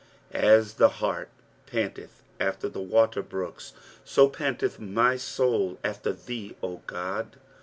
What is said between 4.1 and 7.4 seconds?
panteth my soul after thee, O God.